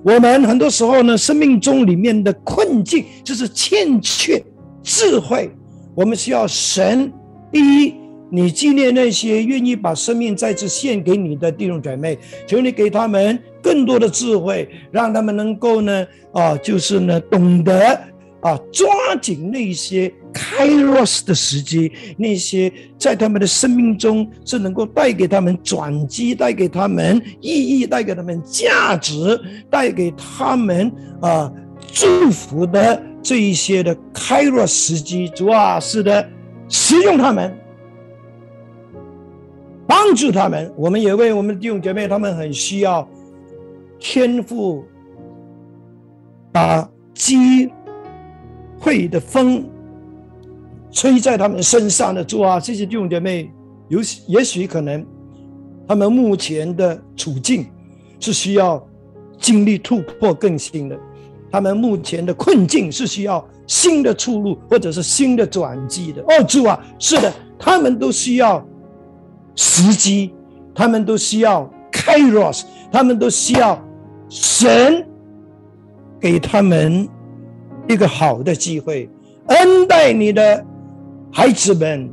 [0.03, 4.43] 我们很多时候呢，生命中里面的困境就是欠缺
[4.83, 5.51] 智慧。
[5.95, 7.13] 我们需要神。
[7.53, 7.95] 第一，
[8.31, 12.17] 你纪念那些愿意把生命再次献给你的弟兄姐妹，
[12.47, 18.01] 求你给他们更多的智慧，让他们能够呢，啊，就是呢，懂得。
[18.43, 18.89] 啊，抓
[19.21, 29.39] 紧那些开 ros 的时机，那些在他们的生命中是能够带给他们转机、带给他们意义、带给他们价值、
[29.69, 31.53] 带给他们啊
[31.93, 36.27] 祝福的这一些的开落时机，主啊，是的，
[36.69, 37.55] 使用他们，
[39.87, 40.73] 帮助他们。
[40.79, 43.07] 我们也为我们的弟兄姐妹，他们很需要
[43.99, 44.83] 天赋，
[46.51, 47.71] 把机。
[48.81, 49.65] 会的风
[50.91, 53.53] 吹在他们身上的主啊，这些弟兄姐妹
[53.89, 55.07] 有也许可能，
[55.87, 57.67] 他们目前的处境
[58.19, 58.83] 是需要
[59.39, 60.99] 经历突破更新的，
[61.53, 66.23] 他们目前的困境是需要新的出路或者是新的转机的。
[66.23, 68.67] 哦，主啊，是的，他们都需要
[69.55, 70.33] 时机，
[70.75, 73.81] 他们都需要开 ros，他们都需要
[74.29, 75.07] 神
[76.19, 77.07] 给他们。
[77.93, 79.09] 一个好的机会，
[79.47, 80.65] 恩待你的
[81.33, 82.09] 孩子们，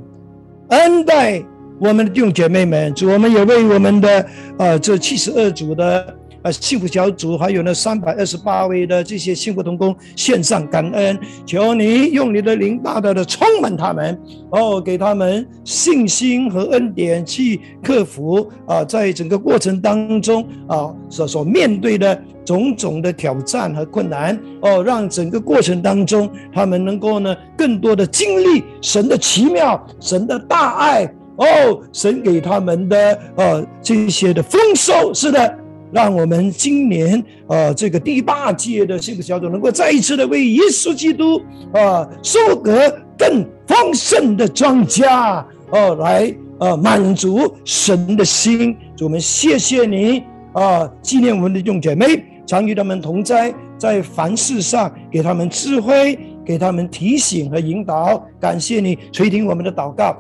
[0.70, 1.44] 恩待
[1.80, 2.94] 我们的弟兄姐妹们。
[2.96, 4.26] 主，我们也为我们的
[4.58, 6.16] 呃这七十二组的
[6.52, 14.20] 幸福小组，还有那三百二十八位的这些幸福同工献上感恩，求你用你的灵大大的充满他们，
[14.52, 31.06] 哦，给他们信心和恩典去克服啊，在整个过程当中啊所所面对的种种的挑战和困难，哦，让整个过程当中他们能够呢更多的经历神的奇妙，神的大爱，
[31.38, 35.58] 哦，神给他们的呃这些的丰收，是的。
[35.92, 41.42] 让我们今年啊，这个第八届的这个小组能够再一次的为耶稣基督
[41.74, 48.76] 啊收割更丰盛的庄稼哦，来啊满足神的心。
[48.96, 50.24] 主，我们谢谢你
[50.54, 58.26] 啊，纪念我们的众姐妹，常与他们同在，在凡事上给他们智慧，给他们提醒和引导。
[58.40, 60.18] 感谢你垂听我们的祷告，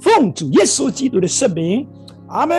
[0.00, 1.86] 奉主耶稣基督的圣名，
[2.28, 2.56] 阿门。